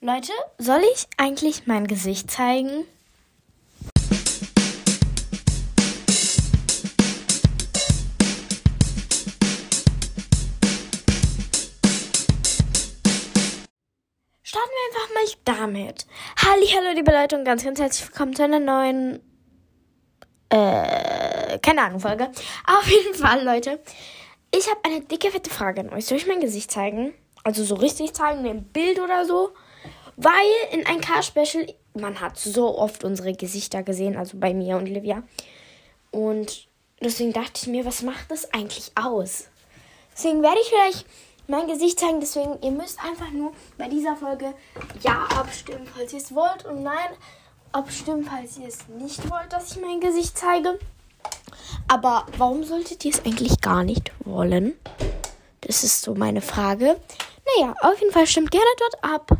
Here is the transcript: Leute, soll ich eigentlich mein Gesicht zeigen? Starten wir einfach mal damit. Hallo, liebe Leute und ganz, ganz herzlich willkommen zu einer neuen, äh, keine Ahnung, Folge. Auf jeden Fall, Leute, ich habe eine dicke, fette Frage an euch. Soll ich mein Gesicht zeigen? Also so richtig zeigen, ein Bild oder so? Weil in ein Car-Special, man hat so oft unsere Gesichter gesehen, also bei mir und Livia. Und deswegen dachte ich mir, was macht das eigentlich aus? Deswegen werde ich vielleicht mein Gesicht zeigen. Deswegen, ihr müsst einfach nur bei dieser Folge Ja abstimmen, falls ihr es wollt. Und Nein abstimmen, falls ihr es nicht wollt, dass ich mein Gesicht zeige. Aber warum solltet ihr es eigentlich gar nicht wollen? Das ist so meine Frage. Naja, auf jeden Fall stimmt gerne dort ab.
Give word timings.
Leute, 0.00 0.30
soll 0.58 0.80
ich 0.94 1.08
eigentlich 1.16 1.66
mein 1.66 1.88
Gesicht 1.88 2.30
zeigen? 2.30 2.84
Starten 14.44 14.70
wir 14.70 14.86
einfach 14.86 15.14
mal 15.14 15.26
damit. 15.44 16.06
Hallo, 16.44 16.94
liebe 16.94 17.10
Leute 17.10 17.36
und 17.36 17.44
ganz, 17.44 17.64
ganz 17.64 17.80
herzlich 17.80 18.08
willkommen 18.08 18.36
zu 18.36 18.44
einer 18.44 18.60
neuen, 18.60 19.16
äh, 20.50 21.58
keine 21.58 21.82
Ahnung, 21.82 21.98
Folge. 21.98 22.30
Auf 22.68 22.88
jeden 22.88 23.14
Fall, 23.14 23.44
Leute, 23.44 23.80
ich 24.54 24.70
habe 24.70 24.78
eine 24.84 25.00
dicke, 25.00 25.32
fette 25.32 25.50
Frage 25.50 25.80
an 25.80 25.92
euch. 25.92 26.06
Soll 26.06 26.18
ich 26.18 26.28
mein 26.28 26.38
Gesicht 26.38 26.70
zeigen? 26.70 27.14
Also 27.42 27.64
so 27.64 27.74
richtig 27.74 28.12
zeigen, 28.12 28.46
ein 28.46 28.62
Bild 28.62 29.00
oder 29.00 29.24
so? 29.24 29.54
Weil 30.20 30.50
in 30.72 30.84
ein 30.84 31.00
Car-Special, 31.00 31.72
man 31.94 32.20
hat 32.20 32.36
so 32.36 32.76
oft 32.76 33.04
unsere 33.04 33.34
Gesichter 33.34 33.84
gesehen, 33.84 34.16
also 34.16 34.36
bei 34.36 34.52
mir 34.52 34.76
und 34.76 34.86
Livia. 34.86 35.22
Und 36.10 36.66
deswegen 37.00 37.32
dachte 37.32 37.52
ich 37.54 37.68
mir, 37.68 37.84
was 37.84 38.02
macht 38.02 38.28
das 38.28 38.52
eigentlich 38.52 38.90
aus? 38.96 39.46
Deswegen 40.12 40.42
werde 40.42 40.58
ich 40.60 40.68
vielleicht 40.68 41.06
mein 41.46 41.68
Gesicht 41.68 42.00
zeigen. 42.00 42.18
Deswegen, 42.18 42.60
ihr 42.62 42.72
müsst 42.72 42.98
einfach 43.04 43.30
nur 43.30 43.52
bei 43.76 43.88
dieser 43.88 44.16
Folge 44.16 44.54
Ja 45.02 45.28
abstimmen, 45.36 45.86
falls 45.96 46.12
ihr 46.12 46.18
es 46.18 46.34
wollt. 46.34 46.64
Und 46.64 46.82
Nein 46.82 47.10
abstimmen, 47.70 48.24
falls 48.24 48.58
ihr 48.58 48.66
es 48.66 48.88
nicht 48.88 49.30
wollt, 49.30 49.52
dass 49.52 49.70
ich 49.70 49.80
mein 49.80 50.00
Gesicht 50.00 50.36
zeige. 50.36 50.80
Aber 51.86 52.26
warum 52.36 52.64
solltet 52.64 53.04
ihr 53.04 53.12
es 53.12 53.24
eigentlich 53.24 53.60
gar 53.60 53.84
nicht 53.84 54.10
wollen? 54.24 54.74
Das 55.60 55.84
ist 55.84 56.02
so 56.02 56.16
meine 56.16 56.40
Frage. 56.40 56.98
Naja, 57.56 57.74
auf 57.82 58.00
jeden 58.00 58.12
Fall 58.12 58.26
stimmt 58.26 58.50
gerne 58.50 58.66
dort 58.78 59.14
ab. 59.14 59.38